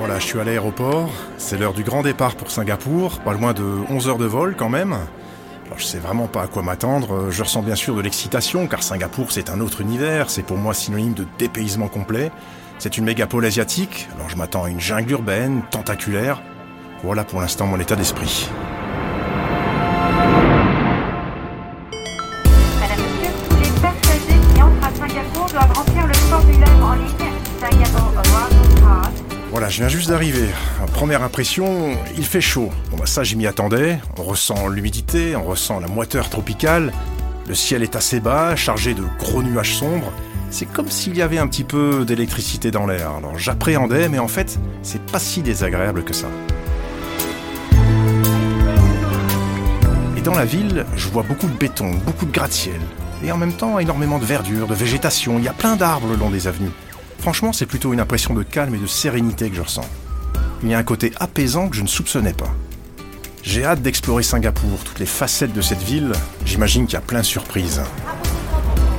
Voilà, 0.00 0.18
je 0.18 0.24
suis 0.24 0.40
à 0.40 0.44
l'aéroport. 0.44 1.10
C'est 1.36 1.58
l'heure 1.58 1.74
du 1.74 1.82
grand 1.84 2.00
départ 2.00 2.34
pour 2.34 2.50
Singapour. 2.50 3.20
Pas 3.20 3.34
loin 3.34 3.52
de 3.52 3.62
11 3.90 4.08
heures 4.08 4.16
de 4.16 4.24
vol 4.24 4.54
quand 4.56 4.70
même. 4.70 4.94
Alors, 5.66 5.76
je 5.76 5.84
sais 5.84 5.98
vraiment 5.98 6.26
pas 6.26 6.44
à 6.44 6.46
quoi 6.46 6.62
m'attendre. 6.62 7.28
Je 7.28 7.42
ressens 7.42 7.60
bien 7.60 7.74
sûr 7.74 7.94
de 7.94 8.00
l'excitation 8.00 8.66
car 8.66 8.82
Singapour 8.82 9.30
c'est 9.30 9.50
un 9.50 9.60
autre 9.60 9.82
univers. 9.82 10.30
C'est 10.30 10.42
pour 10.42 10.56
moi 10.56 10.72
synonyme 10.72 11.12
de 11.12 11.26
dépaysement 11.36 11.88
complet. 11.88 12.32
C'est 12.78 12.96
une 12.96 13.04
mégapole 13.04 13.44
asiatique. 13.44 14.08
Alors 14.16 14.30
je 14.30 14.36
m'attends 14.36 14.64
à 14.64 14.70
une 14.70 14.80
jungle 14.80 15.12
urbaine, 15.12 15.60
tentaculaire. 15.70 16.40
Voilà 17.04 17.22
pour 17.22 17.42
l'instant 17.42 17.66
mon 17.66 17.78
état 17.78 17.94
d'esprit. 17.94 18.48
Je 29.70 29.76
viens 29.76 29.88
juste 29.88 30.08
d'arriver. 30.08 30.48
Première 30.92 31.22
impression, 31.22 31.96
il 32.16 32.24
fait 32.24 32.40
chaud. 32.40 32.70
Bon 32.90 32.96
bah 32.96 33.06
ça 33.06 33.22
j'y 33.22 33.36
m'y 33.36 33.46
attendais. 33.46 33.98
On 34.18 34.24
ressent 34.24 34.66
l'humidité, 34.68 35.36
on 35.36 35.44
ressent 35.44 35.78
la 35.78 35.86
moiteur 35.86 36.28
tropicale. 36.28 36.92
Le 37.46 37.54
ciel 37.54 37.82
est 37.84 37.94
assez 37.94 38.18
bas, 38.18 38.56
chargé 38.56 38.94
de 38.94 39.04
gros 39.18 39.42
nuages 39.42 39.76
sombres. 39.76 40.12
C'est 40.50 40.66
comme 40.66 40.90
s'il 40.90 41.16
y 41.16 41.22
avait 41.22 41.38
un 41.38 41.46
petit 41.46 41.62
peu 41.62 42.04
d'électricité 42.04 42.72
dans 42.72 42.86
l'air. 42.86 43.10
Alors 43.12 43.38
j'appréhendais, 43.38 44.08
mais 44.08 44.18
en 44.18 44.28
fait, 44.28 44.58
c'est 44.82 45.02
pas 45.06 45.20
si 45.20 45.40
désagréable 45.40 46.02
que 46.02 46.14
ça. 46.14 46.26
Et 50.16 50.20
dans 50.20 50.34
la 50.34 50.44
ville, 50.44 50.84
je 50.96 51.08
vois 51.08 51.22
beaucoup 51.22 51.46
de 51.46 51.56
béton, 51.56 51.92
beaucoup 52.04 52.26
de 52.26 52.32
gratte-ciel. 52.32 52.80
Et 53.22 53.30
en 53.30 53.36
même 53.36 53.52
temps, 53.52 53.78
énormément 53.78 54.18
de 54.18 54.24
verdure, 54.24 54.66
de 54.66 54.74
végétation. 54.74 55.38
Il 55.38 55.44
y 55.44 55.48
a 55.48 55.52
plein 55.52 55.76
d'arbres 55.76 56.08
le 56.08 56.16
long 56.16 56.30
des 56.30 56.48
avenues. 56.48 56.72
Franchement, 57.20 57.52
c'est 57.52 57.66
plutôt 57.66 57.92
une 57.92 58.00
impression 58.00 58.32
de 58.32 58.42
calme 58.42 58.74
et 58.74 58.78
de 58.78 58.86
sérénité 58.86 59.50
que 59.50 59.56
je 59.56 59.60
ressens. 59.60 59.88
Il 60.62 60.70
y 60.70 60.74
a 60.74 60.78
un 60.78 60.82
côté 60.82 61.12
apaisant 61.20 61.68
que 61.68 61.76
je 61.76 61.82
ne 61.82 61.86
soupçonnais 61.86 62.32
pas. 62.32 62.50
J'ai 63.42 63.64
hâte 63.64 63.82
d'explorer 63.82 64.22
Singapour, 64.22 64.78
toutes 64.84 64.98
les 64.98 65.06
facettes 65.06 65.52
de 65.52 65.60
cette 65.60 65.82
ville. 65.82 66.12
J'imagine 66.46 66.86
qu'il 66.86 66.94
y 66.94 66.96
a 66.96 67.02
plein 67.02 67.20
de 67.20 67.26
surprises. 67.26 67.82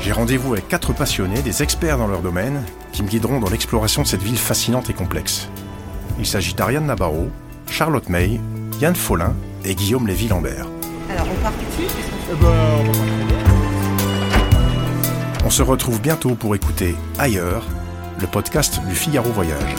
J'ai 0.01 0.11
rendez-vous 0.11 0.53
avec 0.53 0.67
quatre 0.67 0.93
passionnés, 0.93 1.41
des 1.41 1.63
experts 1.63 1.97
dans 1.97 2.07
leur 2.07 2.21
domaine, 2.21 2.63
qui 2.91 3.01
me 3.01 3.07
guideront 3.07 3.39
dans 3.39 3.49
l'exploration 3.49 4.03
de 4.03 4.07
cette 4.07 4.21
ville 4.21 4.37
fascinante 4.37 4.89
et 4.91 4.93
complexe. 4.93 5.47
Il 6.19 6.27
s'agit 6.27 6.53
d'Ariane 6.53 6.85
Nabarro, 6.85 7.29
Charlotte 7.69 8.07
May, 8.07 8.39
Yann 8.79 8.95
Follin 8.95 9.33
et 9.65 9.73
Guillaume 9.73 10.07
Lévy-Lambert. 10.07 10.67
Alors 11.09 11.27
on 11.31 11.41
part 11.41 11.53
tout 11.53 11.65
de 11.65 11.71
suite 11.71 11.95
On 15.43 15.49
se 15.49 15.63
retrouve 15.63 15.99
bientôt 16.01 16.35
pour 16.35 16.55
écouter 16.55 16.95
Ailleurs, 17.19 17.65
le 18.21 18.27
podcast 18.27 18.79
du 18.87 18.95
Figaro 18.95 19.29
Voyage. 19.31 19.75